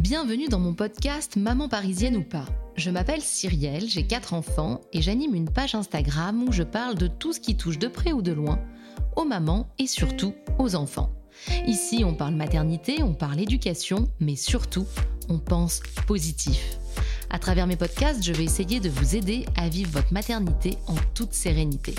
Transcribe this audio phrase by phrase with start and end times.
[0.00, 2.44] Bienvenue dans mon podcast Maman parisienne ou pas.
[2.76, 7.08] Je m'appelle Cyrielle, j'ai 4 enfants et j'anime une page Instagram où je parle de
[7.08, 8.60] tout ce qui touche de près ou de loin
[9.16, 11.10] aux mamans et surtout aux enfants.
[11.66, 14.86] Ici, on parle maternité, on parle éducation, mais surtout,
[15.28, 16.78] on pense positif.
[17.28, 20.94] À travers mes podcasts, je vais essayer de vous aider à vivre votre maternité en
[21.14, 21.96] toute sérénité.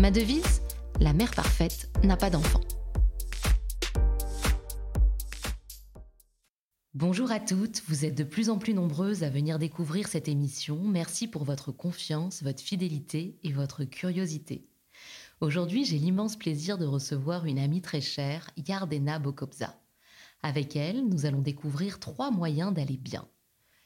[0.00, 0.62] Ma devise
[0.98, 2.60] La mère parfaite n'a pas d'enfant.
[6.98, 10.80] Bonjour à toutes, vous êtes de plus en plus nombreuses à venir découvrir cette émission.
[10.82, 14.66] Merci pour votre confiance, votre fidélité et votre curiosité.
[15.42, 19.78] Aujourd'hui, j'ai l'immense plaisir de recevoir une amie très chère, Yardena Bokobza.
[20.42, 23.28] Avec elle, nous allons découvrir trois moyens d'aller bien.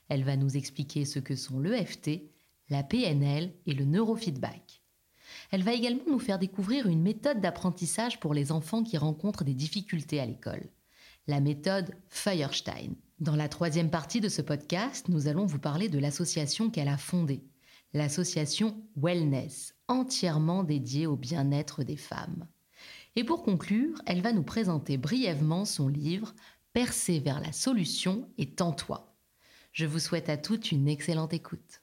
[0.09, 2.31] Elle va nous expliquer ce que sont l'EFT,
[2.69, 4.85] la PNL et le neurofeedback.
[5.51, 9.55] Elle va également nous faire découvrir une méthode d'apprentissage pour les enfants qui rencontrent des
[9.55, 10.71] difficultés à l'école
[11.27, 12.95] la méthode Feuerstein.
[13.21, 16.97] Dans la troisième partie de ce podcast, nous allons vous parler de l'association qu'elle a
[16.97, 17.43] fondée,
[17.93, 22.47] l'association Wellness, entièrement dédiée au bien-être des femmes.
[23.17, 26.35] Et pour conclure, elle va nous présenter brièvement son livre
[26.73, 29.13] Percer vers la solution et tends-toi.
[29.73, 31.81] Je vous souhaite à toutes une excellente écoute.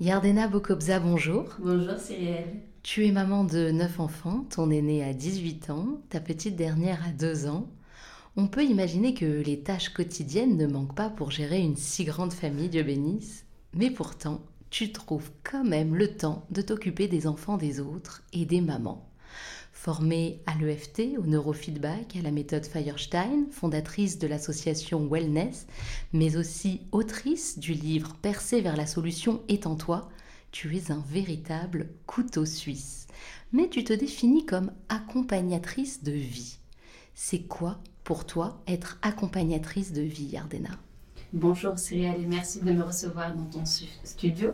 [0.00, 1.56] Yardena Bokobza, bonjour.
[1.60, 2.62] Bonjour Cyrielle.
[2.82, 7.12] Tu es maman de 9 enfants, ton aîné a 18 ans, ta petite dernière a
[7.12, 7.68] 2 ans.
[8.38, 12.34] On peut imaginer que les tâches quotidiennes ne manquent pas pour gérer une si grande
[12.34, 17.56] famille, Dieu bénisse, mais pourtant, tu trouves quand même le temps de t'occuper des enfants
[17.56, 19.08] des autres et des mamans.
[19.72, 25.66] Formée à l'EFT, au neurofeedback, à la méthode Firestein, fondatrice de l'association Wellness,
[26.12, 30.10] mais aussi autrice du livre Percer vers la solution étant toi,
[30.52, 33.06] tu es un véritable couteau suisse.
[33.52, 36.58] Mais tu te définis comme accompagnatrice de vie.
[37.14, 40.70] C'est quoi pour toi être accompagnatrice de vie, Yardena
[41.32, 43.64] Bonjour Cyrielle et merci de me recevoir dans ton
[44.04, 44.52] studio.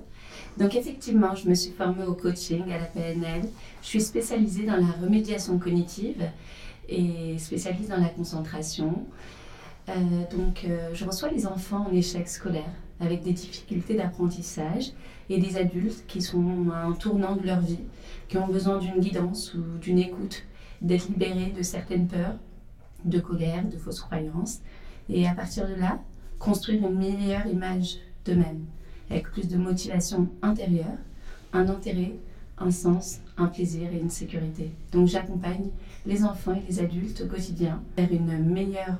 [0.57, 3.43] Donc effectivement, je me suis formée au coaching à la PNL.
[3.83, 6.31] Je suis spécialisée dans la remédiation cognitive
[6.89, 9.05] et spécialiste dans la concentration.
[9.91, 9.93] Euh,
[10.35, 14.93] donc euh, je reçois les enfants en échec scolaire avec des difficultés d'apprentissage
[15.29, 17.85] et des adultes qui sont à un tournant de leur vie,
[18.31, 20.45] qui ont besoin d'une guidance ou d'une écoute,
[20.81, 22.39] d'être libérés de certaines peurs
[23.05, 24.61] de colère, de fausses croyances.
[25.09, 26.01] Et à partir de là,
[26.39, 28.65] construire une meilleure image d'eux-mêmes,
[29.11, 30.99] avec plus de motivation intérieure,
[31.53, 32.15] un intérêt,
[32.59, 34.71] un sens, un plaisir et une sécurité.
[34.93, 35.71] Donc j'accompagne
[36.07, 38.99] les enfants et les adultes au quotidien vers une meilleure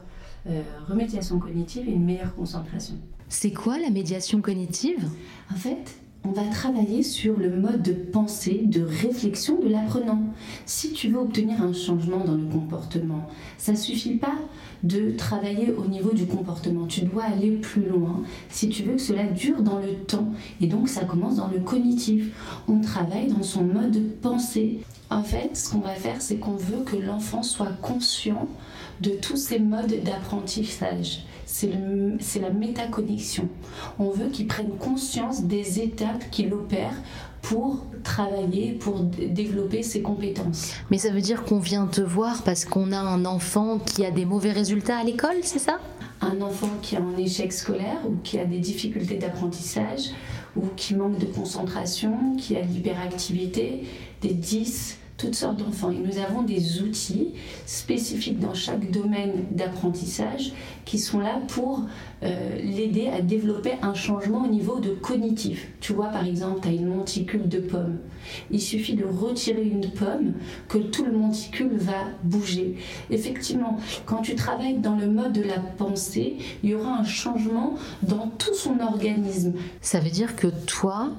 [0.49, 2.95] euh, remédiation cognitive et une meilleure concentration.
[3.29, 5.09] C'est quoi la médiation cognitive?
[5.51, 10.23] En fait, on va travailler sur le mode de pensée, de réflexion de l'apprenant.
[10.67, 13.29] Si tu veux obtenir un changement dans le comportement,
[13.59, 14.39] ça ne suffit pas
[14.85, 16.87] de travailler au niveau du comportement.
[16.87, 20.33] Tu dois aller plus loin si tu veux que cela dure dans le temps.
[20.61, 22.29] Et donc ça commence dans le cognitif.
[22.69, 24.81] On travaille dans son mode de pensée.
[25.11, 28.49] En fait, ce qu'on va faire, c'est qu'on veut que l'enfant soit conscient
[29.01, 33.49] de tous ces modes d'apprentissage c'est la métaconnexion.
[33.99, 36.95] On veut qu'il prenne conscience des étapes qu'il opère
[37.43, 40.73] pour travailler, pour développer ses compétences.
[40.91, 44.11] Mais ça veut dire qu'on vient te voir parce qu'on a un enfant qui a
[44.11, 45.79] des mauvais résultats à l'école, c'est ça?
[46.21, 50.11] Un enfant qui a un échec scolaire ou qui a des difficultés d'apprentissage
[50.57, 53.83] ou qui manque de concentration, qui a l'hyperactivité,
[54.21, 55.93] des 10, toutes sortes d'enfants.
[55.93, 57.29] Et nous avons des outils
[57.65, 60.53] spécifiques dans chaque domaine d'apprentissage
[60.85, 61.83] qui sont là pour
[62.25, 65.69] euh, l'aider à développer un changement au niveau de cognitif.
[65.81, 67.99] Tu vois, par exemple, tu as une monticule de pommes.
[68.51, 70.33] Il suffit de retirer une pomme
[70.69, 72.77] que tout le monticule va bouger.
[73.11, 77.75] Effectivement, quand tu travailles dans le mode de la pensée, il y aura un changement
[78.03, 79.53] dans tout son organisme.
[79.81, 81.13] Ça veut dire que toi,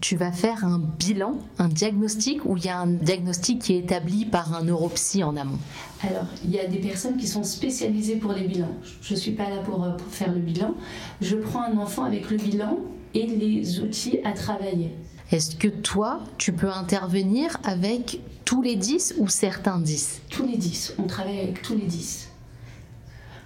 [0.00, 3.78] tu vas faire un bilan, un diagnostic, ou il y a un diagnostic qui est
[3.78, 5.58] établi par un neuropsy en amont
[6.02, 8.74] Alors, il y a des personnes qui sont spécialisées pour les bilans.
[9.02, 10.74] Je ne suis pas là pour, pour, faire le bilan.
[11.20, 12.78] Je prends un enfant avec le bilan
[13.14, 14.92] et les outils à travailler.
[15.32, 20.56] Est-ce que toi, tu peux intervenir avec tous les 10 ou certains 10 Tous les
[20.56, 20.94] 10.
[20.98, 22.25] On travaille avec tous les 10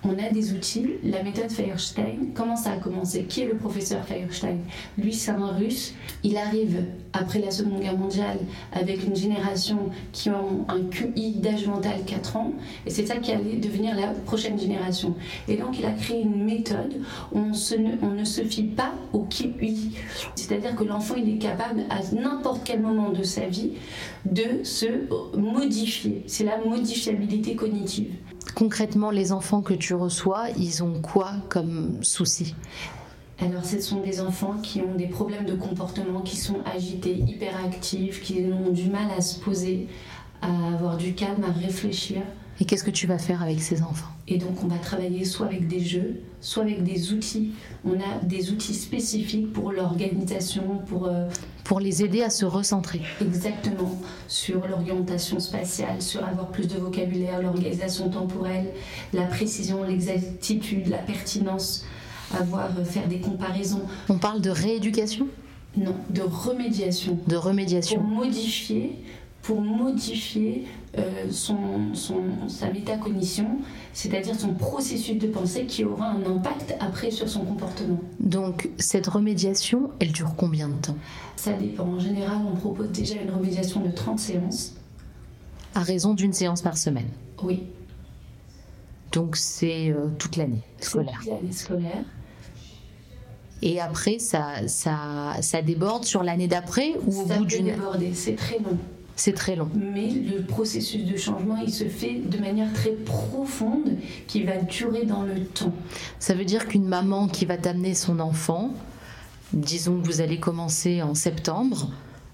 [0.04, 0.86] on a des outils.
[1.04, 3.24] La méthode Firestein, comment ça a commencé?
[3.24, 4.56] Qui est le professeur Firestein
[4.98, 5.94] Lui, c'est un russe.
[6.22, 8.38] Il arrive après la Seconde Guerre mondiale
[8.72, 12.52] avec une génération qui ont un QI d'âge mental 4 ans.
[12.86, 15.14] Et c'est ça qui allait devenir la prochaine génération.
[15.48, 16.94] Et donc, il a créé une méthode
[17.32, 17.52] où on,
[18.02, 19.92] on ne se fie pas au QI.
[20.34, 23.72] C'est-à-dire que l'enfant, il est capable à n'importe quel moment de sa vie
[24.24, 24.86] de se
[25.36, 26.22] modifier.
[26.26, 28.12] C'est la modifiabilité cognitive.
[28.54, 32.54] Concrètement, les enfants que tu reçois, ils ont quoi comme soucis
[33.42, 38.20] alors, ce sont des enfants qui ont des problèmes de comportement, qui sont agités, hyperactifs,
[38.20, 39.88] qui ont du mal à se poser,
[40.42, 42.20] à avoir du calme, à réfléchir.
[42.60, 44.10] Et qu'est-ce que tu vas faire avec ces enfants?
[44.28, 47.52] Et donc, on va travailler soit avec des jeux, soit avec des outils.
[47.86, 51.06] On a des outils spécifiques pour l'organisation, pour...
[51.06, 51.26] Euh,
[51.64, 53.02] pour les aider à se recentrer.
[53.20, 53.98] Exactement,
[54.28, 58.70] sur l'orientation spatiale, sur avoir plus de vocabulaire, l'organisation temporelle,
[59.12, 61.84] la précision, l'exactitude, la pertinence
[62.38, 63.82] avoir, euh, faire des comparaisons.
[64.08, 65.28] On parle de rééducation?
[65.76, 67.18] Non, de remédiation.
[67.26, 68.00] De remédiation.
[68.00, 68.96] Pour modifier,
[69.42, 70.66] pour modifier
[70.98, 73.58] euh, son, son, sa métacognition,
[73.92, 78.00] c'est-à-dire son processus de pensée qui aura un impact après sur son comportement.
[78.18, 80.96] Donc cette remédiation, elle dure combien de temps?
[81.36, 81.84] Ça dépend.
[81.84, 84.74] En général, on propose déjà une remédiation de 30 séances.
[85.74, 87.08] À raison d'une séance par semaine?
[87.42, 87.62] Oui.
[89.12, 91.18] Donc c'est euh, toute l'année scolaire.
[91.22, 92.04] Toute l'année scolaire.
[93.62, 97.66] Et après, ça, ça, ça déborde sur l'année d'après ou au bout d'une.
[97.68, 98.78] Ça déborder, c'est très long.
[99.20, 99.68] C'est très long.
[99.74, 105.04] Mais le processus de changement, il se fait de manière très profonde qui va durer
[105.04, 105.74] dans le temps.
[106.18, 108.72] Ça veut dire qu'une maman qui va t'amener son enfant,
[109.52, 111.90] disons que vous allez commencer en septembre,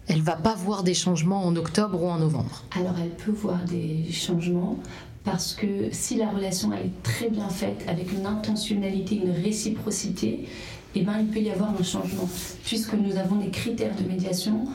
[0.06, 2.62] elle va pas voir des changements en octobre ou en novembre.
[2.76, 4.78] Alors elle peut voir des changements
[5.24, 10.46] parce que si la relation est très bien faite avec une intentionnalité, une réciprocité,
[10.94, 12.28] eh ben, il peut y avoir un changement,
[12.64, 14.68] puisque nous avons des critères de médiation.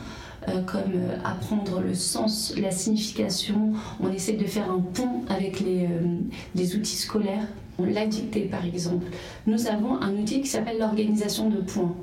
[0.50, 3.74] Euh, comme euh, apprendre le sens, la signification.
[4.00, 7.48] On essaie de faire un pont avec les, euh, outils scolaires.
[7.78, 9.06] La dictée, par exemple.
[9.46, 11.96] Nous avons un outil qui s'appelle l'organisation de points.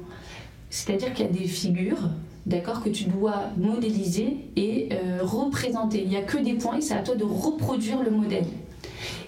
[0.70, 2.10] C'est-à-dire qu'il y a des figures
[2.46, 4.88] d'accord, que tu dois modéliser et
[5.20, 6.02] représenter.
[6.02, 8.46] Il n'y a que des points et c'est à toi de reproduire le modèle.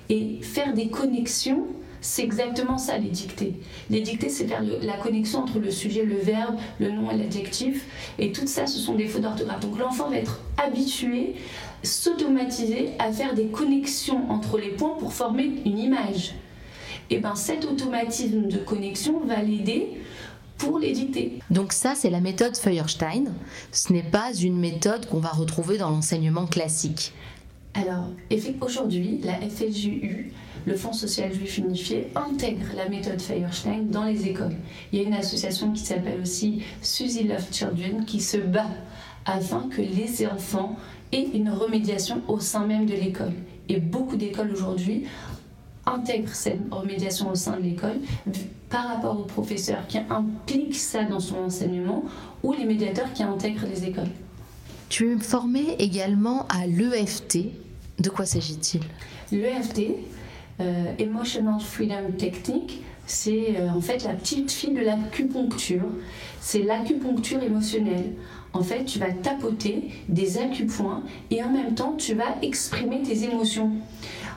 [0.09, 1.67] Et faire des connexions
[2.01, 3.55] c'est exactement ça, les dictées.
[3.91, 7.87] Les dictées, c'est faire la connexion entre le sujet, le verbe, le nom et l'adjectif.
[8.19, 9.61] Et tout ça, ce sont des fautes d'orthographe.
[9.61, 11.35] Donc l'enfant va être habitué,
[11.83, 16.35] s'automatiser à faire des connexions entre les points pour former une image.
[17.11, 19.89] Et bien cet automatisme de connexion va l'aider
[20.59, 21.39] pour les dictées.
[21.51, 23.33] Donc ça, c'est la méthode Feuerstein.
[23.73, 27.13] Ce n'est pas une méthode qu'on va retrouver dans l'enseignement classique.
[27.75, 28.09] Alors,
[28.61, 30.33] aujourd'hui, la FSJU
[30.67, 34.57] le Fonds social juif unifié intègre la méthode Feuerstein dans les écoles.
[34.93, 38.69] Il y a une association qui s'appelle aussi Suzy Love Children qui se bat
[39.25, 40.77] afin que les enfants
[41.13, 43.33] aient une remédiation au sein même de l'école.
[43.69, 45.05] Et beaucoup d'écoles aujourd'hui
[45.87, 47.97] intègrent cette remédiation au sein de l'école
[48.69, 52.05] par rapport aux professeurs qui impliquent ça dans son enseignement
[52.43, 54.11] ou les médiateurs qui intègrent les écoles.
[54.91, 57.39] Tu es formé également à l'EFT.
[58.01, 58.81] De quoi s'agit-il?
[59.31, 59.83] L'EFT,
[60.59, 65.87] euh, Emotional Freedom Technique, c'est euh, en fait la petite fille de l'acupuncture.
[66.41, 68.15] C'est l'acupuncture émotionnelle.
[68.53, 73.23] En fait, tu vas tapoter des acupoints et en même temps, tu vas exprimer tes
[73.23, 73.71] émotions.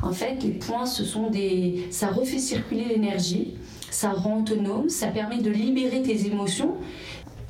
[0.03, 3.55] En fait, les points, ce sont des, ça refait circuler l'énergie,
[3.89, 6.75] ça rend autonome, ça permet de libérer tes émotions.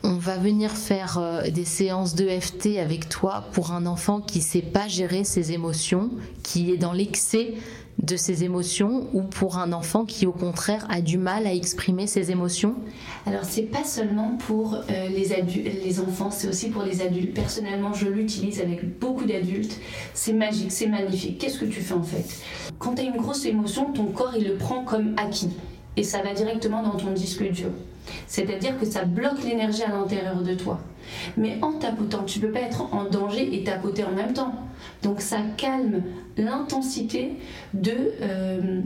[0.06, 4.44] On va venir faire euh, des séances d'EFT avec toi pour un enfant qui ne
[4.44, 6.10] sait pas gérer ses émotions,
[6.44, 7.54] qui est dans l'excès
[8.02, 12.06] de ses émotions ou pour un enfant qui au contraire a du mal à exprimer
[12.06, 12.76] ses émotions?
[13.26, 17.34] Alors c'est pas seulement pour euh, les enfants, c'est aussi pour les adultes.
[17.34, 19.80] Personnellement, je l'utilise avec beaucoup d'adultes.
[20.14, 21.38] C'est magique, c'est magnifique.
[21.38, 22.26] Qu'est-ce que tu fais en fait?
[22.78, 25.52] Quand tu as une grosse émotion, ton corps il le prend comme acquis
[25.96, 27.70] et ça va directement dans ton disque dur.
[28.28, 30.80] C'est-à-dire que ça bloque l'énergie à l'intérieur de toi.
[31.38, 34.54] Mais en tapotant, tu ne peux pas être en danger et tapoter en même temps.
[35.02, 36.04] Donc ça calme
[36.38, 37.34] l'intensité
[37.74, 38.82] de euh,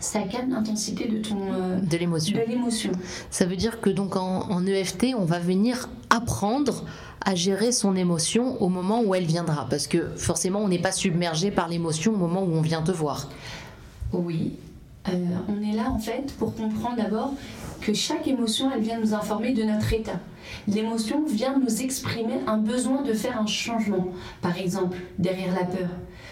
[0.00, 2.38] ça calme l'intensité de ton euh, de l'émotion.
[2.38, 2.92] De l'émotion.
[3.30, 6.84] Ça veut dire que donc en, en, EFT, on va venir apprendre
[7.24, 10.92] à gérer son émotion au moment où elle viendra, parce que forcément, on n'est pas
[10.92, 13.28] submergé par l'émotion au moment où on vient te voir.
[14.12, 14.54] Oui,
[15.06, 17.34] on est là en fait pour comprendre d'abord
[17.80, 20.20] que chaque émotion, elle vient nous informer de notre état.
[20.68, 24.08] L'émotion vient nous exprimer un besoin de faire un changement.
[24.40, 25.88] Par exemple, derrière la peur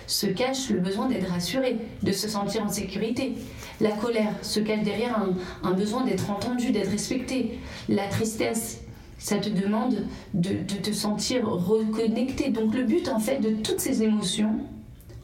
[0.07, 3.35] se cache le besoin d'être rassuré, de se sentir en sécurité.
[3.81, 5.25] La colère se cache derrière
[5.63, 7.61] un, besoin d'être entendu, d'être respecté.
[7.89, 8.81] La tristesse,
[9.19, 12.51] ça te demande de, de te sentir reconnecté.
[12.51, 14.57] Donc le but en fait de toutes ces émotions,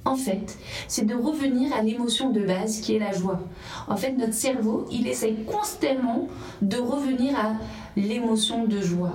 [0.06, 3.40] en fait, c'est de revenir à l'émotion de base qui est la joie.
[3.88, 6.28] En fait, notre cerveau, il essaye constamment
[6.62, 7.54] de revenir à
[7.96, 9.14] l'émotion de joie.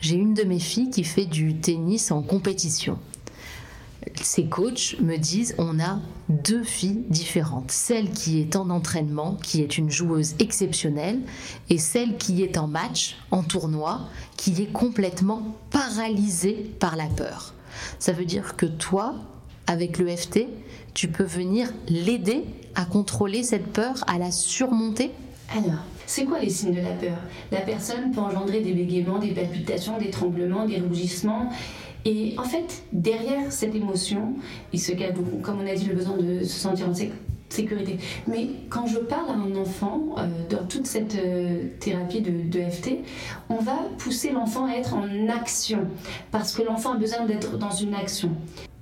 [0.00, 2.98] J'ai une de mes filles qui fait du tennis en compétition.
[4.22, 5.98] ces coachs me disent on a
[6.30, 7.70] deux filles différentes.
[7.70, 11.20] Celle qui est en entraînement, qui est une joueuse exceptionnelle,
[11.68, 17.52] et celle qui est en match, en tournoi, qui est complètement paralysée par la peur.
[17.98, 19.16] Ça veut dire que toi,
[19.70, 20.48] avec l'EFT,
[20.94, 22.42] tu peux venir l'aider
[22.74, 25.12] à contrôler cette peur, à la surmonter
[25.56, 27.16] Alors, c'est quoi les signes de la peur?
[27.52, 31.50] La personne peut engendrer des bégaiements, des palpitations, des tremblements, des rougissements.
[32.04, 34.34] Et en fait, derrière cette émotion,
[34.72, 36.94] il se cache, comme on a dit, le besoin de se sentir en
[37.48, 37.98] sécurité.
[38.26, 42.68] Mais quand je parle à un enfant, euh, dans toute cette euh, thérapie de, de,
[42.68, 43.04] FT,
[43.48, 45.86] on va pousser l'enfant à être en action,
[46.32, 48.30] parce que l'enfant a besoin d'être dans une action.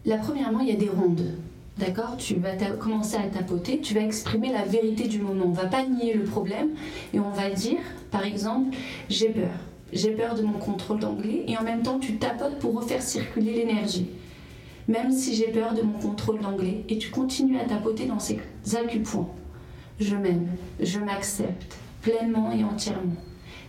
[0.08, 1.34] La premièrement, il y a des rondes.
[1.76, 2.16] D'accord?
[2.16, 5.44] Tu vas commencer à tapoter, tu vas exprimer la vérité du moment.
[5.44, 6.70] On va pas nier le problème
[7.12, 8.74] et on va dire, par exemple,
[9.10, 9.50] j'ai peur.
[9.92, 13.52] J'ai peur de mon contrôle d'anglais et en même temps tu tapotes pour refaire circuler
[13.52, 14.08] l'énergie.
[14.88, 18.40] Même si j'ai peur de mon contrôle d'anglais et tu continues à tapoter dans ces
[18.74, 19.28] acupoints.
[20.00, 20.48] Je m'aime,
[20.80, 23.16] je m'accepte pleinement et entièrement.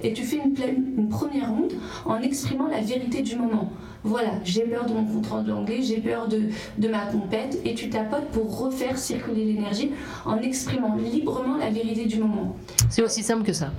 [0.01, 1.74] Et tu fais une première ronde
[2.05, 3.74] en exprimant la vérité du moment.
[4.03, 6.44] Voilà, j'ai peur de mon contrôle d'anglais, j'ai peur de,
[6.77, 9.91] de ma compète, et tu tapotes pour refaire circuler l'énergie
[10.25, 12.56] en exprimant librement la vérité du moment.
[12.89, 13.72] C'est aussi simple que ça.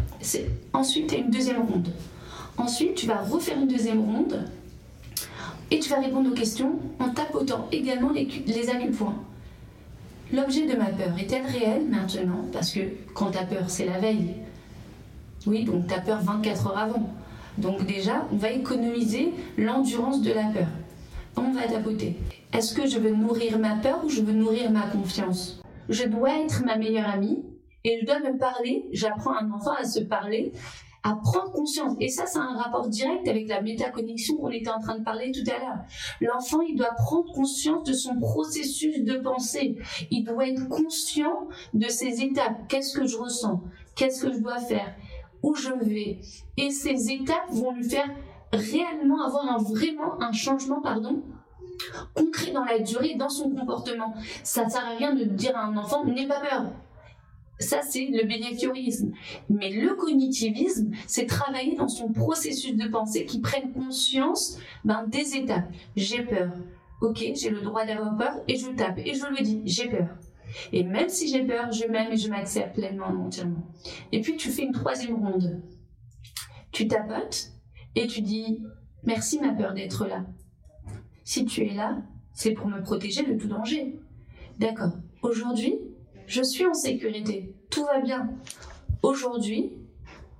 [0.74, 1.88] Ensuite, tu as une deuxième ronde.
[2.58, 4.44] Ensuite, tu vas refaire une deuxième ronde
[5.70, 9.14] et tu vas répondre aux questions en tapotant également les, les acupoints.
[10.32, 12.44] L'objet de ma peur est-elle réelle maintenant?
[12.52, 12.80] Parce que
[13.14, 14.34] quand tu as peur, c'est la veille.
[15.46, 17.10] Oui, donc tu as peur 24 heures avant.
[17.60, 20.68] Donc déjà, on va économiser l'endurance de la peur.
[21.36, 22.16] On va tapoter.
[22.52, 25.60] Est-ce que je veux nourrir ma peur ou je veux nourrir ma confiance?
[25.88, 27.44] Je dois être ma meilleure amie
[27.84, 28.86] et je dois me parler.
[28.92, 30.52] J'apprends un enfant à se parler,
[31.02, 31.96] à prendre conscience.
[32.00, 35.30] Et ça, c'est un rapport direct avec la métaconnexion qu'on était en train de parler
[35.30, 35.78] tout à l'heure.
[36.20, 39.76] L'enfant, il doit prendre conscience de son processus de pensée.
[40.10, 42.68] Il doit être conscient de ses étapes.
[42.68, 43.62] Qu'est-ce que je ressens?
[43.96, 44.94] Qu'est-ce que je dois faire?
[45.42, 46.20] Où je vais.
[46.56, 48.08] Et ces étapes vont lui faire
[48.52, 51.22] réellement avoir un, vraiment un changement, pardon,
[52.14, 54.14] concret dans la durée, dans son comportement.
[54.42, 56.72] Ça ne sert à rien de dire à un enfant, n'aie pas peur.
[57.58, 59.12] Ça, c'est le bénéfiorisme.
[59.50, 65.36] Mais le cognitivisme, c'est travailler dans son processus de pensée qui prenne conscience ben, des
[65.36, 65.70] étapes.
[65.94, 66.52] J'ai peur.
[67.02, 70.08] Ok, j'ai le droit d'avoir peur et je tape et je le dis, j'ai peur.
[70.72, 73.66] Et même si j'ai peur, je m'aime et je m'accepte pleinement, entièrement.
[74.12, 75.62] Et puis tu fais une troisième ronde.
[76.72, 77.52] Tu tapotes
[77.96, 78.62] et tu dis
[79.04, 80.24] Merci ma peur d'être là.
[81.24, 81.98] Si tu es là,
[82.32, 83.98] c'est pour me protéger de tout danger.
[84.58, 84.92] D'accord.
[85.22, 85.78] Aujourd'hui,
[86.26, 87.54] je suis en sécurité.
[87.70, 88.30] Tout va bien.
[89.02, 89.72] Aujourd'hui,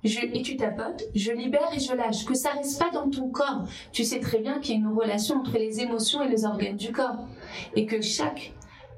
[0.03, 2.25] et tu tapotes, je libère et je lâche.
[2.25, 3.67] Que ça reste pas dans ton corps.
[3.91, 6.77] Tu sais très bien qu'il y a une relation entre les émotions et les organes
[6.77, 7.27] du corps.
[7.75, 8.53] Et que chaque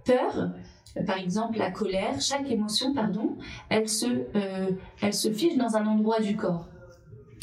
[0.06, 0.52] peur
[1.06, 3.38] par exemple la colère, chaque émotion, pardon,
[3.70, 4.72] elle se, euh,
[5.02, 6.68] elle se fiche dans un endroit du corps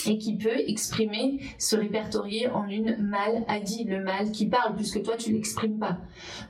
[0.06, 5.16] et qui peut exprimer, se répertorier en une maladie, le mal qui parle, puisque toi
[5.16, 5.98] tu l'exprimes pas.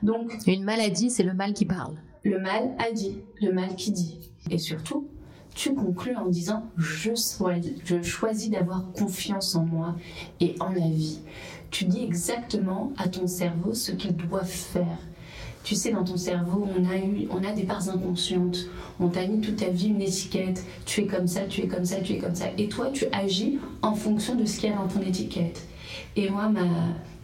[0.03, 1.95] Donc une maladie, c'est le mal qui parle.
[2.23, 4.31] Le mal a dit, le mal qui dit.
[4.49, 5.07] Et surtout,
[5.53, 7.11] tu conclus en disant je,
[7.83, 9.95] je choisis d'avoir confiance en moi
[10.39, 11.19] et en la vie.
[11.71, 14.97] Tu dis exactement à ton cerveau ce qu'il doit faire
[15.63, 18.67] tu sais, dans ton cerveau, on a, eu, on a des parts inconscientes.
[18.99, 20.65] On t'a mis toute ta vie une étiquette.
[20.85, 22.45] Tu es comme ça, tu es comme ça, tu es comme ça.
[22.57, 25.67] Et toi, tu agis en fonction de ce qu'il y a dans ton étiquette.
[26.15, 26.65] Et moi, ma,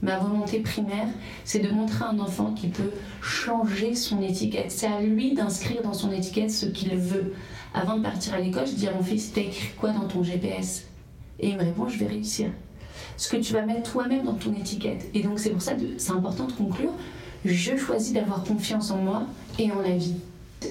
[0.01, 1.07] ma volonté primaire,
[1.45, 2.91] c'est de montrer à un enfant qui peut
[3.21, 4.71] changer son étiquette.
[4.71, 7.33] C'est à lui d'inscrire dans son étiquette ce qu'il veut.
[7.73, 10.23] Avant de partir à l'école, je dis à mon fils, t'as écrit quoi dans ton
[10.23, 10.85] GPS
[11.39, 12.49] Et il me répond, je vais réussir.
[13.17, 15.09] Ce que tu vas mettre toi-même dans ton étiquette.
[15.13, 16.91] Et donc c'est pour ça que c'est important de conclure
[17.45, 19.23] je choisis d'avoir confiance en moi
[19.59, 20.15] et en la vie.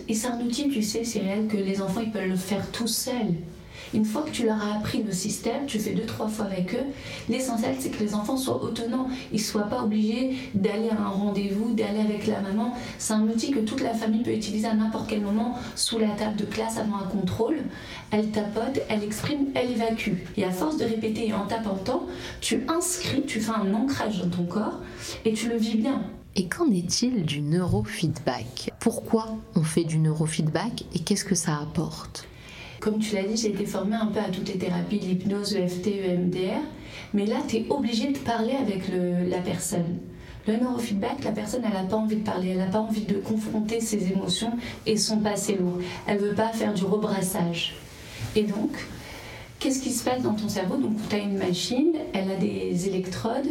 [0.08, 2.88] Et c'est un outil, tu sais, réel que les enfants ils peuvent le faire tout
[2.88, 3.34] seuls.
[3.94, 6.74] Une fois que tu leur as appris le système, tu fais deux, trois fois avec
[6.74, 6.86] eux,
[7.28, 9.08] l'essentiel c'est que les enfants soient autonomes.
[9.32, 12.74] Ils ne soient pas obligés d'aller à un rendez-vous, d'aller avec la maman.
[12.98, 16.08] C'est un outil que toute la famille peut utiliser à n'importe quel moment sous la
[16.08, 17.58] table de classe avant un contrôle.
[18.10, 20.14] Elle tapote, elle exprime, elle évacue.
[20.36, 22.06] Et à force de répéter et en tapotant,
[22.40, 24.80] tu inscris, tu fais un ancrage dans ton corps
[25.24, 26.02] et tu le vis bien.
[26.38, 28.70] Et qu'en est-il du neurofeedback?
[28.78, 32.28] Pourquoi on fait du neurofeedback et qu'est-ce que ça apporte?
[32.78, 35.86] Comme tu l'as dit, j'ai été formée un peu à toutes les thérapies, l'hypnose, EFT,
[35.86, 36.60] EMDR,
[37.14, 38.82] mais là, tu es obligé de parler avec
[39.30, 39.96] la personne.
[40.46, 43.14] Le neurofeedback, la personne, elle n'a pas envie de parler, elle n'a pas envie de
[43.14, 44.52] confronter ses émotions
[44.84, 45.78] et son passé lourd.
[46.06, 47.76] Elle veut pas faire du rebrassage.
[48.36, 48.76] Et donc,
[49.58, 50.76] qu'est-ce qui se passe dans ton cerveau?
[50.76, 53.48] Donc, tu as une machine, elle a des électrodes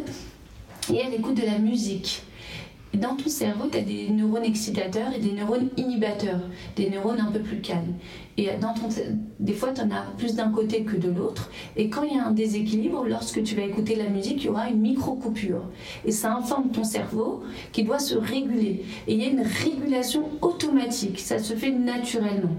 [0.94, 2.22] et elle écoute de la musique.
[2.96, 6.40] Dans ton cerveau, tu as des neurones excitateurs et des neurones inhibateurs,
[6.76, 7.94] des neurones un peu plus calmes.
[8.38, 8.50] Et
[9.40, 11.50] des fois, tu en as plus d'un côté que de l'autre.
[11.76, 14.50] Et quand il y a un déséquilibre, lorsque tu vas écouter la musique, il y
[14.50, 15.64] aura une micro-coupure.
[16.06, 18.84] Et ça informe ton cerveau qui doit se réguler.
[19.08, 21.20] Et il y a une régulation automatique.
[21.20, 22.56] Ça se fait naturellement.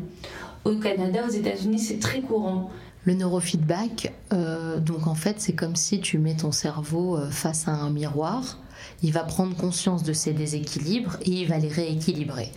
[0.65, 2.71] Au Canada, aux États-Unis, c'est très courant.
[3.05, 7.69] Le neurofeedback, euh, donc en fait, c'est comme si tu mets ton cerveau euh, face
[7.69, 8.59] à un miroir.
[9.03, 12.51] Il va prendre conscience de ses déséquilibres et il va les rééquilibrer.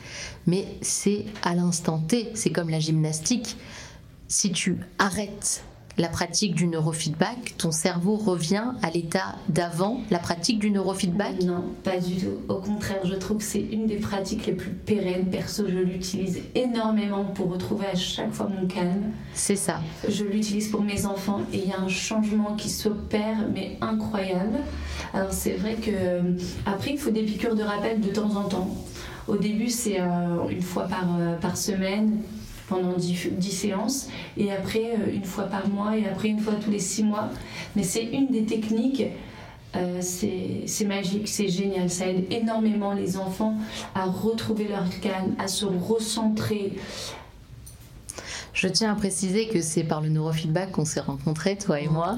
[0.47, 3.57] Mais c'est à l'instant T, c'est comme la gymnastique.
[4.27, 5.63] Si tu arrêtes
[5.99, 11.43] la pratique du neurofeedback, ton cerveau revient à l'état d'avant la pratique du neurofeedback?
[11.43, 12.37] Non, pas du tout.
[12.47, 15.29] Au contraire, je trouve que c'est une des pratiques les plus pérennes.
[15.29, 19.11] Perso, je l'utilise énormément pour retrouver à chaque fois mon calme.
[19.33, 19.81] C'est ça.
[20.07, 24.59] Je l'utilise pour mes enfants et il y a un changement qui s'opère, mais incroyable.
[25.13, 26.21] Alors c'est vrai que euh,
[26.65, 28.73] après, il faut des piqûres de rappel de temps en temps.
[29.27, 32.21] Au début, c'est euh, une fois par, euh, par semaine
[32.69, 34.07] pendant 10, séances,
[34.37, 37.29] et après euh, une fois par mois, et après une fois tous les 6 mois.
[37.75, 39.03] Mais c'est une des techniques,
[39.75, 43.55] euh, c'est magique, c'est génial, ça aide énormément les enfants
[43.95, 46.73] à retrouver leur calme, à se recentrer.
[48.59, 52.17] Je tiens à préciser que c'est par le neurofeedback qu'on s'est rencontrés, toi et moi.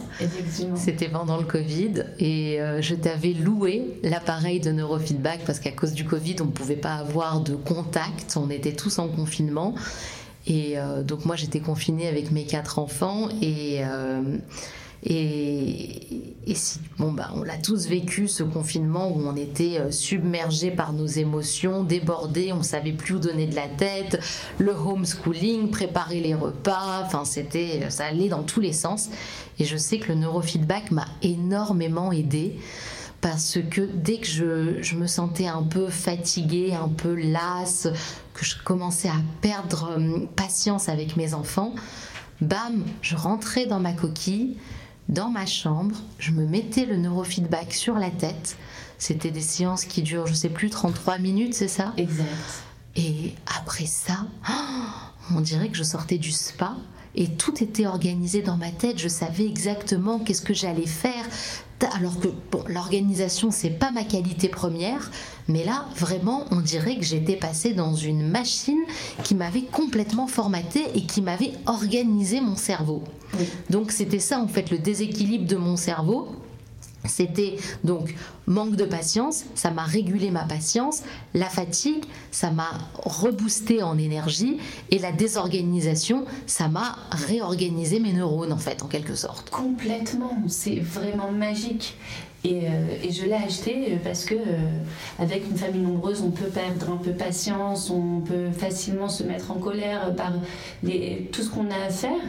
[0.74, 5.94] C'était pendant le Covid et euh, je t'avais loué l'appareil de neurofeedback parce qu'à cause
[5.94, 9.76] du Covid, on ne pouvait pas avoir de contact, on était tous en confinement.
[10.48, 14.38] Et euh, donc moi j'étais confinée avec mes quatre enfants et euh,
[15.04, 20.70] et, si, bon bah on l'a tous vécu ce confinement où on était euh, submergé
[20.70, 24.20] par nos émotions, débordé, on savait plus où donner de la tête,
[24.60, 29.10] le homeschooling, préparer les repas, enfin c'était ça allait dans tous les sens.
[29.60, 32.58] Et je sais que le neurofeedback m'a énormément aidé
[33.22, 37.88] parce que dès que je, me sentais un peu fatiguée, un peu lasse,
[38.34, 41.74] que je commençais à perdre euh, patience avec mes enfants,
[42.42, 44.58] bam, je rentrais dans ma coquille,
[45.10, 48.58] dans ma chambre, je me mettais le neurofeedback sur la tête.
[48.98, 51.94] C'était des séances qui durent, je sais plus, 33 minutes, c'est ça?
[51.98, 52.28] Exact.
[52.96, 54.26] Et après ça,
[55.36, 56.76] on dirait que je sortais du spa
[57.16, 58.98] et tout était organisé dans ma tête.
[58.98, 61.26] Je savais exactement qu'est-ce que j'allais faire.
[61.96, 65.10] Alors que bon, l'organisation c'est pas ma qualité première,
[65.48, 68.84] mais là vraiment on dirait que j'étais passée dans une machine
[69.24, 73.04] qui m'avait complètement formatée et qui m'avait organisé mon cerveau.
[73.72, 76.30] Donc c'était ça en fait le déséquilibre de mon cerveau
[77.06, 78.16] c'était donc
[78.48, 82.72] manque de patience, ça m'a régulé ma patience, la fatigue, ça m'a
[83.04, 84.58] reboosté en énergie
[84.90, 89.50] et la désorganisation, ça m'a réorganisé mes neurones en fait en quelque sorte.
[89.50, 91.96] Complètement, c'est vraiment magique.
[92.44, 94.58] Et, euh, je l'ai acheté parce que euh,
[95.20, 99.52] avec une famille nombreuse, on peut perdre un peu patience, on peut facilement se mettre
[99.52, 100.34] en colère par
[101.32, 102.22] tout ce qu'on a à faire.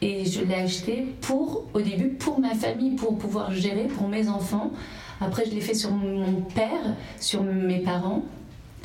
[0.00, 4.28] Et je l'ai acheté pour, au début, pour ma famille, pour pouvoir gérer, pour mes
[4.28, 4.72] enfants.
[5.20, 8.24] Après, je l'ai fait sur mon père, sur mes parents,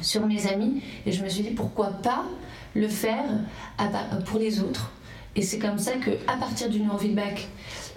[0.02, 0.84] sur mes amis.
[1.08, 2.24] Et je me suis dit, pourquoi pas
[2.76, 3.26] le faire
[4.26, 4.92] pour les autres
[5.38, 7.48] et c'est comme ça que, à partir du neurofeedback,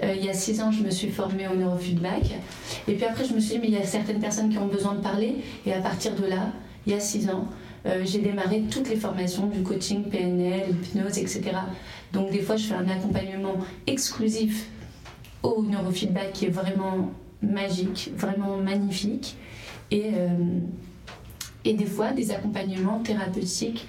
[0.03, 2.39] euh, il y a six ans, je me suis formée au neurofeedback.
[2.89, 4.67] Et puis après, je me suis dit, mais il y a certaines personnes qui ont
[4.67, 5.37] besoin de parler.
[5.67, 6.53] Et à partir de là,
[6.87, 7.49] il y a six ans,
[7.87, 11.43] euh, j'ai démarré toutes les formations du coaching, PNL, hypnose, etc.
[12.13, 14.69] Donc des fois, je fais un accompagnement exclusif
[15.43, 17.11] au neurofeedback qui est vraiment
[17.43, 19.37] magique, vraiment magnifique.
[19.91, 20.29] Et, euh,
[21.65, 23.87] et des fois, des accompagnements thérapeutiques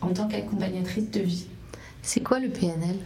[0.00, 1.46] en tant qu'accompagnatrice de vie.
[2.02, 2.96] C'est quoi le PNL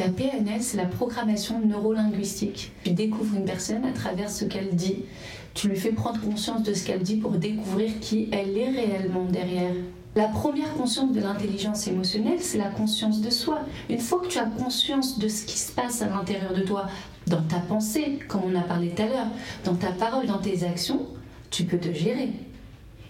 [0.00, 2.72] La PNL, c'est la programmation neurolinguistique.
[2.84, 5.04] Tu découvres une personne à travers ce qu'elle dit.
[5.52, 9.24] Tu lui fais prendre conscience de ce qu'elle dit pour découvrir qui elle est réellement
[9.24, 9.74] derrière.
[10.16, 13.60] La première conscience de l'intelligence émotionnelle, c'est la conscience de soi.
[13.90, 16.86] Une fois que tu as conscience de ce qui se passe à l'intérieur de toi,
[17.26, 19.28] dans ta pensée, comme on a parlé tout à l'heure,
[19.66, 21.08] dans ta parole, dans tes actions,
[21.50, 22.30] tu peux te gérer.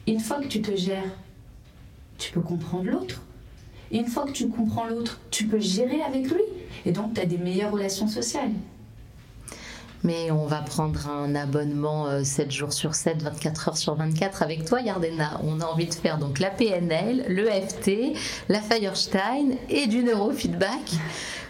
[0.09, 1.15] Une fois que tu te gères,
[2.19, 3.23] tu peux comprendre l'autre.
[3.93, 6.43] Une fois que tu comprends l'autre, tu peux gérer avec lui.
[6.87, 8.51] Et donc, tu as des meilleures relations sociales.
[10.03, 14.43] Mais on va prendre un abonnement 7 euh, jours sur 7, 24 heures sur 24
[14.43, 15.39] avec toi, Yardena.
[15.45, 18.17] On a envie de faire donc la PNL, le FT,
[18.49, 20.93] la Firestein et du neurofeedback.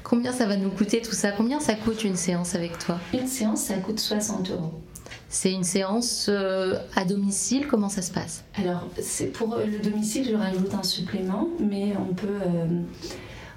[0.02, 1.30] Combien ça va nous coûter tout ça?
[1.30, 2.98] Combien ça coûte une séance avec toi?
[3.14, 4.72] Une séance, ça coûte 60 euros.
[5.28, 8.42] C'est une séance euh, à domicile, comment ça se passe?
[8.56, 12.26] Alors, c'est pour euh, le domicile, je rajoute un supplément, mais on peut.
[12.26, 12.80] Euh,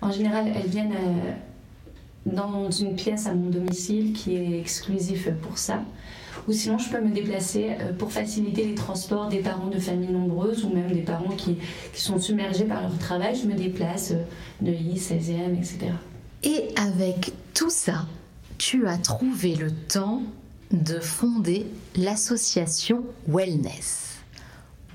[0.04, 0.94] en général, elles viennent
[2.26, 5.84] dans une pièce à mon domicile qui est exclusive pour ça.
[6.48, 10.12] ou sinon je peux me déplacer euh, pour faciliter les transports des parents de familles
[10.12, 11.58] nombreuses ou même des parents qui,
[11.94, 13.36] sont submergés par leur travail.
[13.36, 14.24] Je me déplace euh,
[14.62, 15.92] Neuilly, 16e, etc.
[16.44, 18.06] Et avec tout ça,
[18.58, 20.24] tu as trouvé le temps
[20.72, 24.18] de fonder l'association Wellness.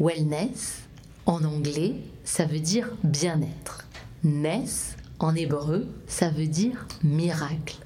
[0.01, 0.81] Wellness,
[1.27, 3.87] en anglais, ça veut dire bien-être.
[4.25, 7.77] Ness, en hébreu, ça veut dire miracle.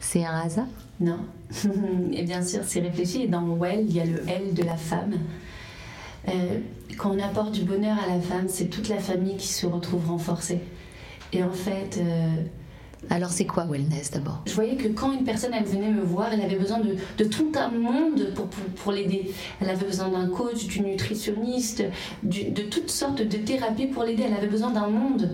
[0.00, 0.66] C'est un hasard?
[1.00, 1.18] Non.
[2.12, 3.22] et bien sûr, c'est réfléchi.
[3.22, 5.14] Et dans Well, il y a le L de la femme.
[6.28, 6.32] Euh,
[6.98, 10.08] quand on apporte du bonheur à la femme, c'est toute la famille qui se retrouve
[10.08, 10.60] renforcée.
[11.32, 12.28] Et en fait, euh,
[13.10, 14.42] Alors c'est quoi Wellness d'abord?
[14.46, 17.24] je voyais que quand une personne elle venait me voir, elle avait besoin de, de
[17.24, 19.32] tout un monde pour, pour, pour l'aider.
[19.60, 21.82] Elle avait besoin d'un coach, d'une nutritionniste,
[22.22, 24.24] du- de toutes sortes de thérapies pour l'aider.
[24.26, 25.30] Elle avait besoin d'un monde.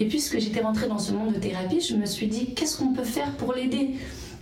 [0.00, 2.92] Et puisque j'étais rentrée dans ce monde de thérapie, je me suis dit qu'est-ce qu'on
[2.92, 3.90] peut faire pour l'aider?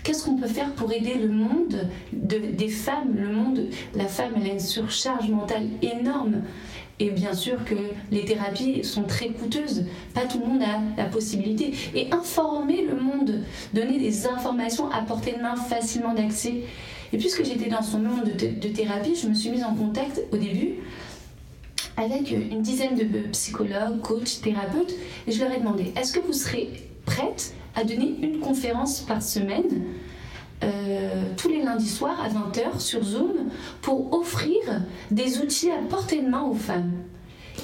[0.03, 3.15] Qu'est-ce qu'on peut faire pour aider le monde de- des femmes?
[3.17, 6.43] Le monde, la femme, elle a une surcharge mentale énorme.
[7.01, 7.75] Et bien sûr que
[8.13, 9.87] les thérapies sont très coûteuses.
[10.13, 11.73] Pas tout le monde a la possibilité.
[11.95, 13.41] Et informer le monde,
[13.73, 16.63] donner des informations à portée de main, facilement d'accès.
[17.13, 20.37] Et puisque j'étais dans ce monde de thérapie, je me suis mise en contact au
[20.37, 20.75] début
[21.97, 24.95] avec une dizaine de psychologues, coachs, thérapeutes,
[25.27, 26.71] et je leur ai demandé est-ce que vous serez
[27.07, 29.83] prête à donner une conférence par semaine
[30.63, 33.51] euh, tous les lundis soirs à 20h sur Zoom
[33.83, 34.57] pour offrir
[35.11, 36.93] des outils à portée de main aux femmes?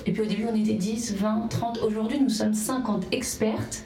[0.06, 3.84] Et puis au début on était 10, 20, 30, aujourd'hui nous sommes 50 expertes,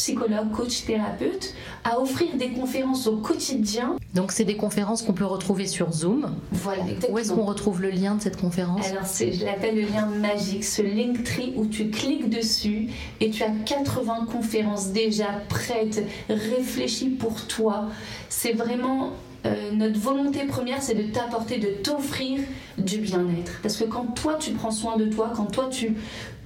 [0.00, 1.52] psychologues, coachs, thérapeutes,
[1.84, 3.96] à offrir des conférences au quotidien.
[4.14, 6.34] Donc c'est des conférences qu'on peut retrouver sur Zoom.
[6.52, 7.14] Voilà, exactement.
[7.14, 8.86] Où est-ce qu'on retrouve le lien de cette conférence?
[8.86, 12.88] Alors, je l'appelle le lien magique, ce Linktree où tu cliques dessus
[13.20, 17.84] et tu as 80 conférences déjà prêtes, réfléchies pour toi.
[18.30, 19.10] C'est vraiment
[19.46, 22.40] euh, notre volonté première, c'est de t'apporter, de t'offrir
[22.76, 23.60] du bien-être.
[23.62, 25.94] Parce que quand toi, tu prends soin de toi, quand toi, tu,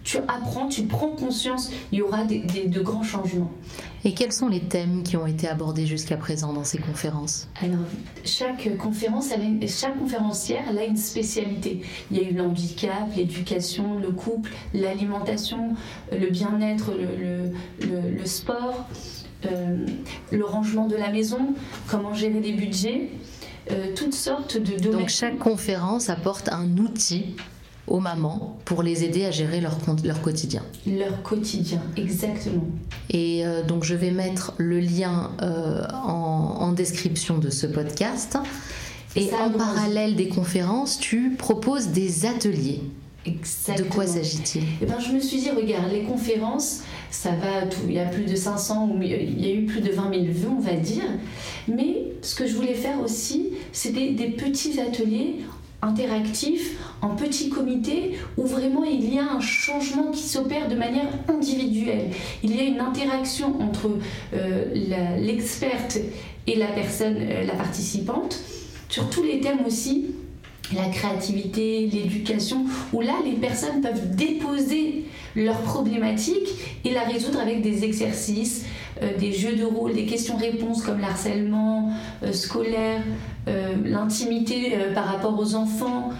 [0.05, 3.51] tu apprends, tu prends conscience, il y aura des- des- de grands changements.
[4.05, 7.49] Et quels sont les thèmes qui ont été abordés jusqu'à présent dans ces conférences?
[7.63, 7.79] Alors,
[8.25, 11.81] chaque conférence, elle a une- chaque conférencière, elle a une spécialité.
[12.11, 15.75] Il y a eu l'handicap, l'éducation, le couple, l'alimentation,
[16.13, 18.87] le bien-être, le, le- le- le sport,
[19.47, 19.87] euh,
[20.31, 21.55] le rangement de la maison,
[21.89, 23.09] comment gérer les budgets,
[23.71, 25.01] euh, toutes sortes de domaines.
[25.01, 27.37] Donc chaque conférence apporte un outil
[27.87, 30.63] aux mamans pour les aider à gérer leur, leur quotidien.
[30.87, 32.65] Leur quotidien, exactement.
[33.11, 38.39] Et euh, donc je vais mettre le lien euh, en, en description de ce podcast.
[39.17, 42.81] Et Ça, en parallèle des conférences, tu proposes des ateliers.
[43.27, 43.89] Exactement.
[43.89, 44.65] De quoi s'agit-il?
[44.83, 48.05] Eh ben, je me suis dit, regarde, les conférences, ça va, tout, il y a
[48.07, 50.75] plus de 500, ou il y a eu plus de 20 000 vues, on va
[50.75, 51.05] dire.
[51.69, 55.37] Mais ce que je voulais faire aussi, c'était des petits ateliers
[55.85, 61.09] interactifs, en petits comités, où vraiment il y a un changement qui s'opère de manière
[61.29, 62.11] individuelle.
[62.43, 63.91] Il y a une interaction entre
[64.35, 65.99] euh, l'experte
[66.47, 68.41] et la personne, euh, la participante,
[68.89, 70.07] sur tous les thèmes aussi
[70.73, 75.05] la créativité, l'éducation, où là les personnes peuvent déposer
[75.37, 76.49] leurs problématiques
[76.85, 78.65] et la résoudre avec des exercices,
[79.03, 81.91] euh, des jeux de rôle, des questions-réponses comme l'harcèlement
[82.23, 83.03] euh, scolaire,
[83.49, 86.11] euh, l'intimité par rapport aux enfants.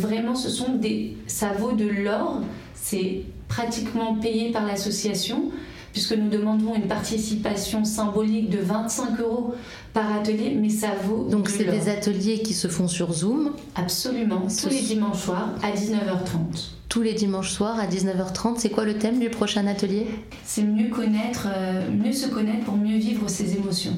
[0.00, 2.40] Vraiment, ce sont des, ça vaut de l'or.
[2.74, 5.52] C'est pratiquement payé par l'association
[5.92, 9.54] puisque nous demandons une participation symbolique de 25 euros
[9.92, 14.42] par atelier, mais ça vaut Donc c'est des ateliers qui se font sur Zoom Absolument,
[14.60, 16.70] tous les dimanches soirs à 19h30.
[16.88, 18.54] tous les dimanches soirs à 19h30.
[18.58, 20.06] C'est quoi le thème du prochain atelier?
[20.44, 23.96] C'est mieux connaître, euh, mieux se connaître pour mieux vivre ses émotions.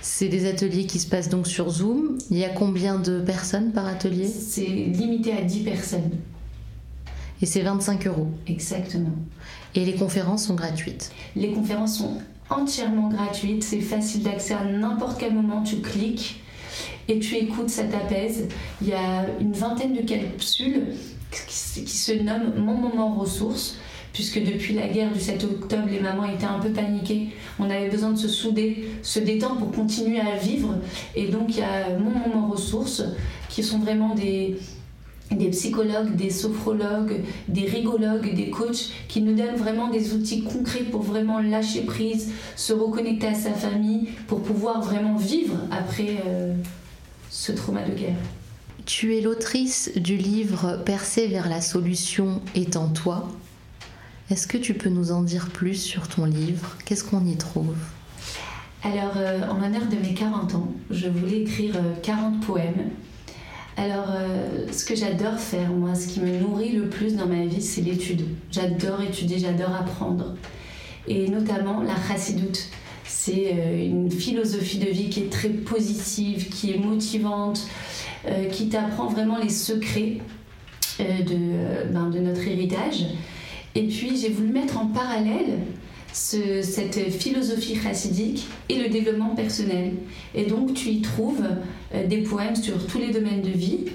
[0.00, 2.18] C'est des ateliers qui se passent donc sur Zoom.
[2.30, 4.26] Il y a combien de personnes par atelier?
[4.26, 6.10] C'est limité à 10 personnes,
[7.42, 8.28] Et c'est 25 euros.
[8.46, 9.10] exactement.
[9.78, 11.12] Et les conférences sont gratuites.
[11.36, 12.18] Les conférences sont
[12.50, 16.40] entièrement gratuites, c'est facile d'accès à n'importe quel moment, tu cliques
[17.06, 18.48] et tu écoutes, ça t'apaise.
[18.82, 20.82] Il y a une vingtaine de capsules
[21.30, 23.76] qui, se nomment Mon moment ressources,
[24.12, 27.28] puisque depuis la guerre du 7 octobre, les mamans étaient un peu paniquées.
[27.60, 30.74] On avait besoin de se souder, se détendre pour continuer à vivre.
[31.14, 33.04] Et donc il y a Mon moment ressources,
[33.48, 34.56] qui sont vraiment des,
[35.30, 40.84] des psychologues, des sophrologues, des rigologues, des coachs qui nous donnent vraiment des outils concrets
[40.84, 46.54] pour vraiment lâcher prise, se reconnecter à sa famille, pour pouvoir vraiment vivre après euh,
[47.30, 48.16] ce trauma de guerre.
[48.86, 53.28] Tu es l'autrice du livre Percer vers la solution est en toi.
[54.30, 56.76] Est-ce que tu peux nous en dire plus sur ton livre?
[56.84, 57.76] Qu'est-ce qu'on y trouve?
[58.82, 62.90] Alors, euh, en l'honneur de mes 40 ans, je voulais écrire 40 euh, poèmes.
[63.78, 67.44] Alors, euh, ce que j'adore faire, moi, ce qui me nourrit le plus dans ma
[67.44, 68.22] vie, c'est l'étude.
[68.50, 70.34] J'adore étudier, j'adore apprendre.
[71.06, 72.68] Et notamment la chassidoute.
[73.04, 73.54] C'est
[73.86, 77.66] une philosophie de vie qui est très positive, qui est motivante,
[78.52, 80.18] qui t'apprend vraiment les secrets
[80.98, 83.06] de, ben, de notre héritage.
[83.74, 85.58] Et puis, j'ai voulu mettre en parallèle
[86.12, 89.92] cette philosophie chassidique et le développement personnel.
[90.34, 91.54] Et donc tu y trouves euh,
[91.92, 93.86] des poèmes sur tous les domaines de vie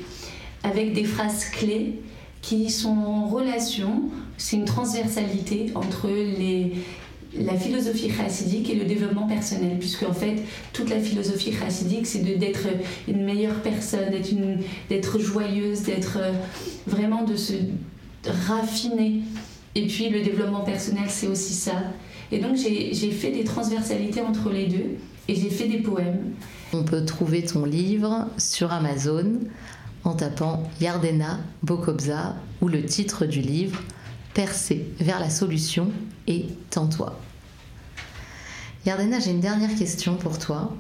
[0.64, 2.00] avec des phrases clés
[2.42, 4.04] qui sont en relation,
[4.38, 6.74] c'est une transversalité entre les,
[7.40, 10.36] la philosophie chassidique et le développement personnel, puisque en fait,
[10.72, 12.68] toute la philosophie chassidique, c'est d'être
[13.08, 14.12] une meilleure personne,
[14.90, 16.32] d'être joyeuse, d'être euh,
[16.86, 17.54] vraiment de se
[18.26, 19.22] raffiner.
[19.76, 21.84] Et puis le développement personnel, c'est aussi ça.
[22.32, 26.34] Et donc j'ai fait des transversalités entre les deux et j'ai fait des poèmes.
[26.76, 29.40] On peut trouver ton livre sur Amazon
[30.04, 33.80] en tapant Yardena Bokobza ou le titre du livre
[34.34, 35.92] Percer vers la solution
[36.26, 37.20] et tends-toi.
[38.88, 40.76] Yardena, j'ai une dernière question pour toi.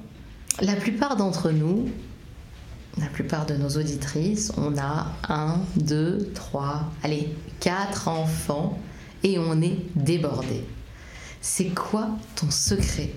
[0.61, 1.87] La plupart d'entre nous,
[2.97, 7.29] la plupart de nos auditrices, on a un, deux, trois, allez,
[7.59, 8.79] quatre enfants
[9.21, 10.65] et on est débordé.
[11.39, 13.11] C'est quoi ton secret?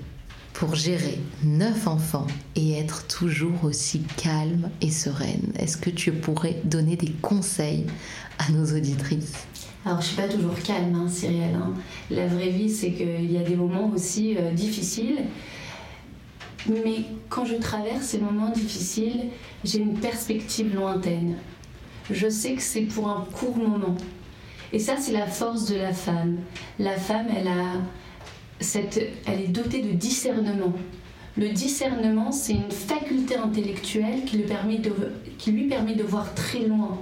[0.57, 6.57] Pour gérer neuf enfants et être toujours aussi calme et sereine Est-ce que tu pourrais
[6.65, 7.85] donner des conseils
[8.39, 9.47] à nos auditrices?
[9.85, 11.55] Alors, je suis pas toujours calme, hein, Cyrielle.
[11.55, 11.75] Hein.
[12.11, 15.25] La vraie vie, c'est qu'il y a des moments aussi euh, difficiles.
[16.69, 19.27] Mais quand je traverse ces moments difficiles,
[19.63, 21.37] j'ai une perspective lointaine.
[22.11, 23.97] Je sais que c'est pour un court moment.
[24.73, 26.39] Et ça, c'est la force de la femme.
[26.79, 27.75] La femme, elle a
[28.61, 30.73] elle est dotée de discernement.
[31.37, 36.99] Le discernement, c'est une faculté intellectuelle qui lui, permet de, voir très loin.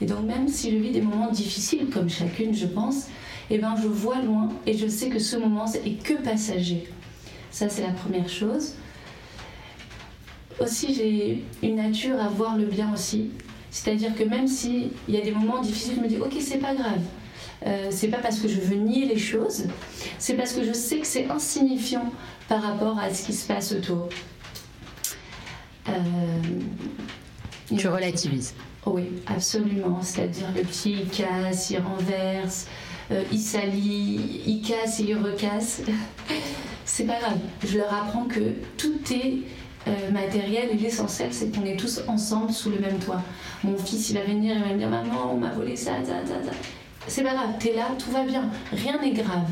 [0.00, 3.06] Et donc même si je vis des moments difficiles, comme chacune, je pense,
[3.48, 6.88] eh ben, je vois loin et je sais que ce moment est que passager.
[7.52, 8.74] Ça, c'est la première chose.
[10.58, 13.30] Aussi, j'ai une nature à voir le bien aussi.
[13.70, 16.74] C'est-à-dire que même s'il y a des moments difficiles, je me dis, ok, c'est pas
[16.74, 17.02] grave.
[17.64, 19.64] Euh, c'est pas parce que je veux nier les choses,
[20.18, 22.12] c'est parce que je sais que c'est insignifiant
[22.48, 24.08] par rapport à ce qui se passe autour.
[25.88, 25.92] Euh,
[27.76, 28.54] tu relativises.
[28.84, 30.00] Oui, absolument.
[30.02, 32.66] C'est-à-dire le petit, il casse, il renverse,
[33.10, 35.82] euh, il salit, il casse et il recasse.
[36.84, 37.38] c'est pas grave.
[37.66, 39.38] Je leur apprends que tout est
[40.12, 43.22] matériel et l'essentiel, c'est qu'on est tous ensemble sous le même toit.
[43.62, 46.26] Mon fils, il va venir, il va me dire Maman, on m'a volé ça, ça,
[46.26, 46.50] ça, ça
[47.08, 49.50] c'est pas grave, t'es là, tout va bien, rien n'est grave,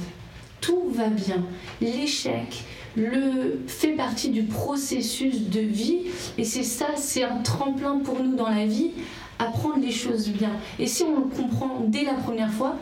[0.61, 1.45] tout va bien.
[1.81, 2.65] L'échec
[2.97, 6.03] le fait partie du processus de vie
[6.39, 8.93] et c'est ça, c'est un tremplin pour nous dans la vie,
[9.39, 10.53] apprendre les choses bien.
[10.79, 12.77] Et si on le comprend dès la première fois,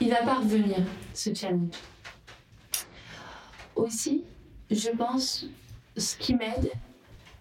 [0.00, 0.76] il va pas revenir
[1.14, 1.70] ce challenge.
[3.76, 4.22] Aussi,
[4.70, 5.46] je pense,
[5.96, 6.70] ce qui m'aide,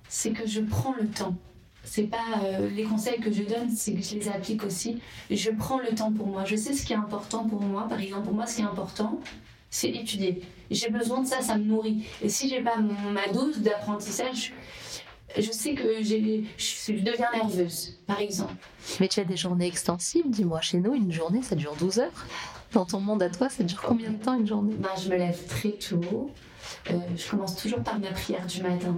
[0.08, 1.36] c'est que je prends le temps
[1.84, 5.02] c'est pas euh, les conseils que je donne, c'est que je les applique aussi.
[5.30, 6.46] Je prends le temps pour moi.
[6.46, 7.88] Je sais ce qui est important pour moi.
[7.88, 9.20] Par exemple, pour moi, ce qui est important,
[9.70, 10.42] c'est étudier.
[10.72, 12.06] J'ai besoin de ça, ça me nourrit.
[12.22, 14.54] Et si j'ai pas ma dose d'apprentissage,
[15.38, 18.54] je sais que je, je deviens nerveuse, par exemple.
[19.00, 20.62] Mais tu as des journées extensives, dis-moi.
[20.62, 22.26] Chez nous, une journée, ça dure 12 heures.
[22.72, 24.76] Dans ton monde à toi, ça dure combien de temps une journée?
[24.80, 26.32] Ben, Je me lève très tôt.
[26.90, 28.98] Euh, je commence toujours par ma prière du matin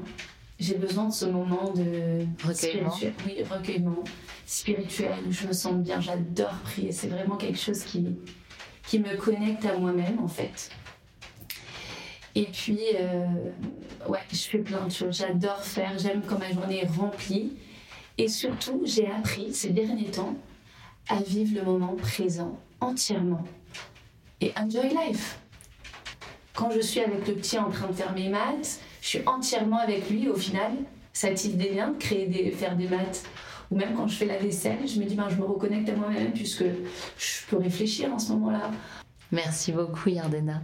[0.60, 2.92] j'ai besoin de ce moment de recueillement.
[2.92, 4.04] Spirituel, oui, recueillement
[4.46, 6.00] spirituel où je me sens bien.
[6.00, 6.92] J'adore prier.
[6.92, 8.16] C'est vraiment quelque chose qui,
[8.88, 10.72] qui me connecte à moi-même en fait.
[12.36, 13.26] Et puis, euh,
[14.08, 15.18] ouais, je fais plein de choses.
[15.18, 15.98] J'adore faire.
[15.98, 17.54] J'aime quand ma journée est remplie.
[18.18, 20.36] Et surtout, j'ai appris ces derniers temps
[21.10, 23.44] à vivre le moment présent entièrement.
[24.42, 25.38] Et enjoy life.
[26.54, 29.78] Quand je suis avec le petit en train de faire mes maths, je suis entièrement
[29.78, 30.28] avec lui.
[30.28, 30.72] Au final,
[31.14, 33.24] ça tisse des liens, créer des, faire des maths.
[33.70, 35.96] Ou même quand je fais la vaisselle, je me dis, ben, je me reconnecte à
[35.96, 38.72] moi-même puisque je peux réfléchir en ce moment-là.
[39.32, 40.64] Merci beaucoup, Yardena.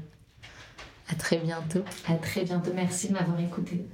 [1.08, 1.84] À très bientôt.
[2.08, 2.72] À très bientôt.
[2.74, 3.86] Merci de m'avoir écouté.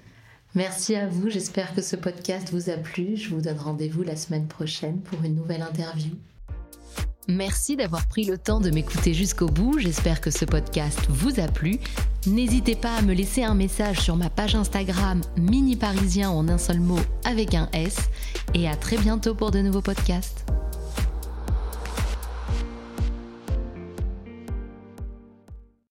[0.56, 1.30] Merci à vous.
[1.30, 3.18] J'espère que ce podcast vous a plu.
[3.18, 6.12] Je vous donne rendez-vous la semaine prochaine pour une nouvelle interview.
[7.28, 9.80] Merci d'avoir pris le temps de m'écouter jusqu'au bout.
[9.80, 11.78] J'espère que ce podcast vous a plu.
[12.26, 16.58] N'hésitez pas à me laisser un message sur ma page Instagram Mini Parisien en un
[16.58, 17.98] seul mot avec un S.
[18.54, 20.46] Et à très bientôt pour de nouveaux podcasts.